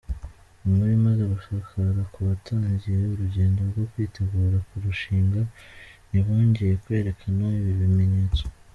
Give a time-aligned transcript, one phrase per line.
[0.65, 5.41] Inkuru imaze gusakara ko batangiye urugendo rwo kwitegura kurushinga,
[6.07, 8.43] ntibongeye kwerekana ibi bimenyetso.